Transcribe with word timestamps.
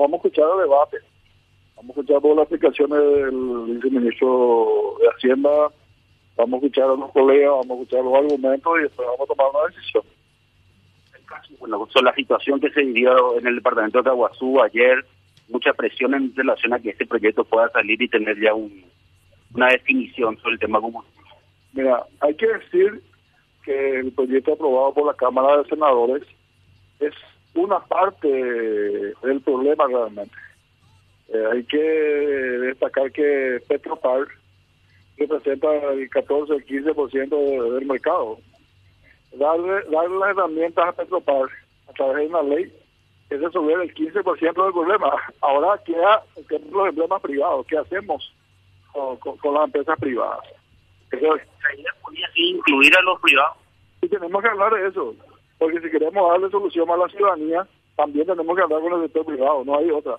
vamos 0.00 0.14
a 0.14 0.16
escuchar 0.28 0.44
el 0.54 0.62
debate. 0.62 0.98
Vamos 1.76 1.96
a 1.96 2.00
escuchar 2.00 2.20
todas 2.20 2.36
las 2.36 2.50
explicaciones 2.50 2.98
del 2.98 3.78
viceministro 3.78 4.96
de 5.00 5.08
Hacienda, 5.08 5.68
vamos 6.36 6.54
a 6.54 6.66
escuchar 6.66 6.84
a 6.90 6.96
los 6.96 7.12
colegas, 7.12 7.50
vamos 7.50 7.70
a 7.70 7.82
escuchar 7.82 8.04
los 8.04 8.14
argumentos 8.14 8.72
y 8.78 8.82
después 8.82 9.08
vamos 9.08 9.20
a 9.20 9.34
tomar 9.34 9.46
una 9.54 9.74
decisión. 9.74 10.04
Bueno, 11.60 11.86
sobre 11.92 12.06
la 12.06 12.14
situación 12.14 12.60
que 12.60 12.70
se 12.70 12.82
vivió 12.82 13.38
en 13.38 13.46
el 13.46 13.56
departamento 13.56 13.98
de 13.98 14.04
Caguazú 14.04 14.60
ayer, 14.62 15.04
mucha 15.48 15.72
presión 15.72 16.14
en 16.14 16.34
relación 16.34 16.72
a 16.72 16.80
que 16.80 16.90
este 16.90 17.06
proyecto 17.06 17.44
pueda 17.44 17.70
salir 17.70 18.00
y 18.00 18.08
tener 18.08 18.40
ya 18.40 18.54
un, 18.54 18.84
una 19.54 19.68
definición 19.68 20.36
sobre 20.38 20.54
el 20.54 20.60
tema 20.60 20.80
combustible. 20.80 21.30
Mira, 21.72 22.04
hay 22.20 22.34
que 22.34 22.46
decir 22.46 23.02
que 23.64 24.00
el 24.00 24.12
proyecto 24.12 24.54
aprobado 24.54 24.94
por 24.94 25.06
la 25.06 25.14
Cámara 25.14 25.58
de 25.58 25.68
Senadores 25.68 26.22
es 27.00 27.14
una 27.54 27.80
parte 27.80 28.28
del 28.28 29.40
problema 29.44 29.86
realmente. 29.86 30.34
Eh, 31.28 31.44
hay 31.52 31.64
que 31.64 31.78
destacar 31.78 33.12
que 33.12 33.60
Petropar 33.68 34.26
representa 35.18 35.68
el 35.92 36.08
14 36.08 36.54
el 36.54 36.66
15% 36.66 37.74
del 37.74 37.86
mercado. 37.86 38.38
Darle, 39.32 39.82
darle 39.90 40.18
las 40.18 40.30
herramientas 40.30 40.88
a 40.88 40.92
Petropar 40.92 41.48
a 41.88 41.92
través 41.92 42.16
de 42.16 42.26
una 42.26 42.42
ley 42.42 42.72
es 43.30 43.40
resolver 43.40 43.80
el 43.80 43.94
15% 43.94 44.40
del 44.42 44.72
problema. 44.72 45.12
Ahora 45.40 45.80
queda 45.84 46.22
los 46.36 46.46
problemas 46.46 47.20
privados. 47.20 47.66
¿Qué 47.66 47.76
hacemos 47.76 48.32
con, 48.92 49.54
las 49.54 49.64
empresas 49.64 49.98
privadas? 49.98 50.46
Eso, 51.10 51.36
podría 52.02 52.28
incluir 52.34 52.96
a 52.96 53.02
los 53.02 53.20
privados. 53.20 53.56
Y 54.00 54.08
tenemos 54.08 54.42
que 54.42 54.48
hablar 54.48 54.72
de 54.74 54.88
eso. 54.88 55.14
Porque 55.58 55.80
si 55.80 55.90
queremos 55.90 56.30
darle 56.30 56.50
solución 56.50 56.90
a 56.90 56.96
la 56.96 57.08
ciudadanía, 57.08 57.66
también 57.96 58.26
tenemos 58.26 58.56
que 58.56 58.62
hablar 58.62 58.80
con 58.80 58.92
el 58.94 59.02
sector 59.02 59.26
privado. 59.26 59.64
No 59.64 59.76
hay 59.76 59.90
otra. 59.90 60.16